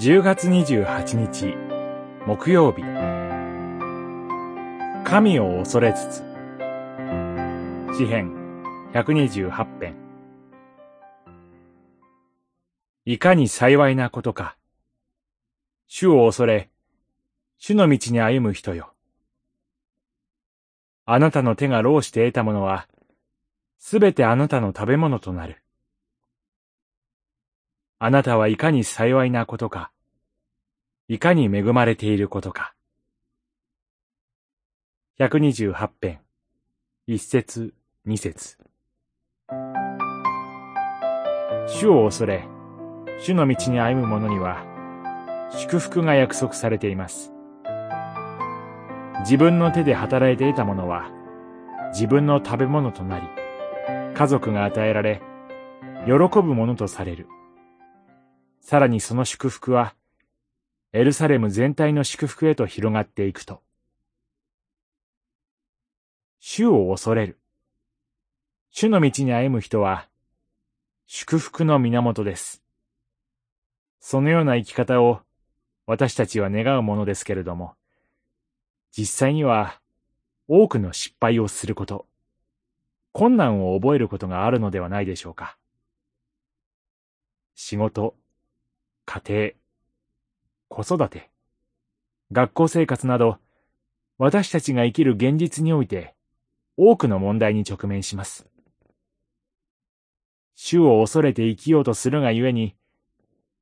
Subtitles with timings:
[0.00, 1.54] 10月28日
[2.26, 2.80] 木曜日。
[5.04, 6.22] 神を恐れつつ。
[7.94, 8.32] 詩編
[8.94, 9.96] 128編。
[13.04, 14.56] いかに幸いなことか。
[15.86, 16.70] 主を恐れ
[17.58, 18.94] 主の道に歩む人よ。
[21.04, 22.88] あなたの手が労して得たものは
[23.78, 25.58] すべてあなたの食べ物となる。
[28.02, 29.90] あなたはいかに幸いなことか、
[31.06, 32.72] いかに恵まれていることか。
[35.18, 36.20] 128編、
[37.06, 37.74] 一節、
[38.06, 38.56] 二節。
[41.66, 42.48] 主を恐れ、
[43.18, 44.64] 主の道に歩む者には、
[45.50, 47.34] 祝福が約束されています。
[49.24, 51.10] 自分の手で働いて得たものは、
[51.92, 53.26] 自分の食べ物となり、
[54.14, 55.20] 家族が与えられ、
[56.06, 57.28] 喜ぶものとされる。
[58.60, 59.94] さらにその祝福は、
[60.92, 63.62] エルサレム全体の祝福へと広がっていくと。
[66.38, 67.38] 主を恐れる。
[68.70, 70.08] 主の道に歩む人は、
[71.06, 72.62] 祝福の源です。
[73.98, 75.20] そのような生き方を
[75.86, 77.74] 私たちは願うものですけれども、
[78.96, 79.80] 実際には
[80.46, 82.06] 多くの失敗をすること、
[83.12, 85.56] 困難を覚えることがあるのではないでしょうか。
[87.54, 88.14] 仕事、
[89.12, 91.30] 家庭、子育て、
[92.30, 93.38] 学校生活など、
[94.18, 96.14] 私たちが生きる現実において、
[96.76, 98.46] 多くの問題に直面します。
[100.54, 102.76] 主を恐れて生きようとするがゆえに、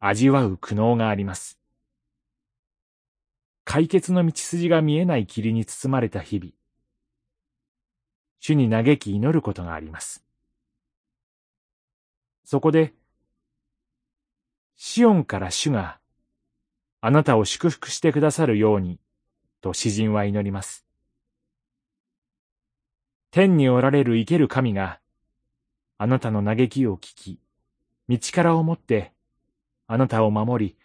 [0.00, 1.58] 味わう苦悩があります。
[3.64, 6.52] 解決の道筋が見えない霧に包まれた日々、
[8.40, 10.22] 主に嘆き祈ることがあります。
[12.44, 12.92] そこで、
[14.80, 15.98] シオンから主が、
[17.00, 19.00] あなたを祝福してくださるように、
[19.60, 20.86] と詩人は祈ります。
[23.32, 25.00] 天におられる生ける神が、
[25.98, 27.40] あなたの嘆きを聞き、
[28.08, 29.12] 道からをもって、
[29.88, 30.76] あなたを守り、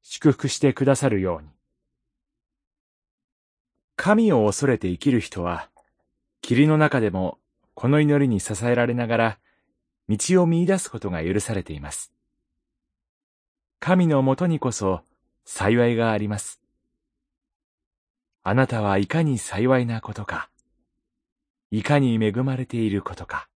[0.00, 1.50] 祝福してくださるように。
[3.94, 5.68] 神を恐れて生きる人は、
[6.40, 7.38] 霧の中でも
[7.74, 9.38] この祈りに支えられながら、
[10.08, 12.10] 道を見出すことが許されています。
[13.84, 15.00] 神のもとにこそ
[15.44, 16.60] 幸いがあります。
[18.44, 20.50] あなたはいかに幸いなことか、
[21.72, 23.48] いかに恵まれていることか。